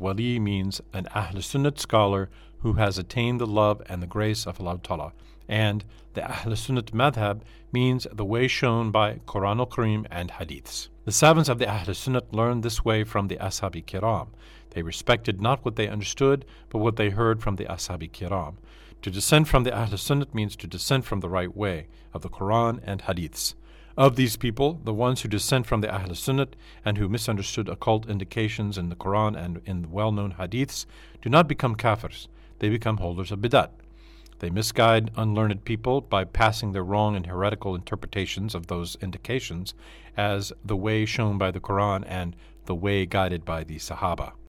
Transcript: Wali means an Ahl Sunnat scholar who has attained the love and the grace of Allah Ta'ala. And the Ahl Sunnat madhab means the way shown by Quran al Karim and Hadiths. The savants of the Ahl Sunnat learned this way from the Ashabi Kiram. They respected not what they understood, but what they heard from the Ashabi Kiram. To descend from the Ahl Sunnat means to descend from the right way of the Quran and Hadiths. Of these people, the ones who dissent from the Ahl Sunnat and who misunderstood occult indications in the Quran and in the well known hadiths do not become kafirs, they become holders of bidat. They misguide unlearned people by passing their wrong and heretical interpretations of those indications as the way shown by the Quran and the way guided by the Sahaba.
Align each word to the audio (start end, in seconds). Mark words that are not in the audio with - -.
Wali 0.00 0.38
means 0.38 0.80
an 0.94 1.06
Ahl 1.14 1.34
Sunnat 1.34 1.78
scholar 1.78 2.30
who 2.60 2.72
has 2.74 2.96
attained 2.96 3.38
the 3.38 3.46
love 3.46 3.82
and 3.86 4.02
the 4.02 4.06
grace 4.06 4.46
of 4.46 4.58
Allah 4.58 4.80
Ta'ala. 4.82 5.12
And 5.46 5.84
the 6.14 6.24
Ahl 6.24 6.52
Sunnat 6.52 6.92
madhab 6.92 7.42
means 7.70 8.06
the 8.10 8.24
way 8.24 8.48
shown 8.48 8.90
by 8.90 9.20
Quran 9.26 9.58
al 9.58 9.66
Karim 9.66 10.06
and 10.10 10.30
Hadiths. 10.30 10.88
The 11.04 11.12
savants 11.12 11.50
of 11.50 11.58
the 11.58 11.68
Ahl 11.68 11.84
Sunnat 11.84 12.32
learned 12.32 12.62
this 12.62 12.82
way 12.82 13.04
from 13.04 13.28
the 13.28 13.36
Ashabi 13.36 13.84
Kiram. 13.84 14.28
They 14.70 14.82
respected 14.82 15.40
not 15.40 15.64
what 15.64 15.76
they 15.76 15.88
understood, 15.88 16.46
but 16.70 16.78
what 16.78 16.96
they 16.96 17.10
heard 17.10 17.42
from 17.42 17.56
the 17.56 17.66
Ashabi 17.66 18.10
Kiram. 18.10 18.54
To 19.02 19.10
descend 19.10 19.48
from 19.48 19.64
the 19.64 19.76
Ahl 19.76 19.88
Sunnat 19.88 20.32
means 20.32 20.56
to 20.56 20.66
descend 20.66 21.04
from 21.04 21.20
the 21.20 21.28
right 21.28 21.54
way 21.54 21.88
of 22.14 22.22
the 22.22 22.30
Quran 22.30 22.80
and 22.84 23.02
Hadiths. 23.02 23.54
Of 23.96 24.16
these 24.16 24.36
people, 24.36 24.80
the 24.84 24.94
ones 24.94 25.22
who 25.22 25.28
dissent 25.28 25.66
from 25.66 25.80
the 25.80 25.92
Ahl 25.92 26.10
Sunnat 26.10 26.54
and 26.84 26.96
who 26.96 27.08
misunderstood 27.08 27.68
occult 27.68 28.08
indications 28.08 28.78
in 28.78 28.88
the 28.88 28.96
Quran 28.96 29.36
and 29.36 29.60
in 29.66 29.82
the 29.82 29.88
well 29.88 30.12
known 30.12 30.34
hadiths 30.34 30.86
do 31.20 31.28
not 31.28 31.48
become 31.48 31.74
kafirs, 31.74 32.28
they 32.60 32.68
become 32.68 32.98
holders 32.98 33.32
of 33.32 33.40
bidat. 33.40 33.70
They 34.38 34.48
misguide 34.48 35.10
unlearned 35.16 35.64
people 35.64 36.00
by 36.00 36.24
passing 36.24 36.72
their 36.72 36.84
wrong 36.84 37.14
and 37.14 37.26
heretical 37.26 37.74
interpretations 37.74 38.54
of 38.54 38.68
those 38.68 38.96
indications 39.02 39.74
as 40.16 40.52
the 40.64 40.76
way 40.76 41.04
shown 41.04 41.36
by 41.36 41.50
the 41.50 41.60
Quran 41.60 42.04
and 42.06 42.34
the 42.64 42.74
way 42.74 43.04
guided 43.06 43.44
by 43.44 43.64
the 43.64 43.76
Sahaba. 43.76 44.32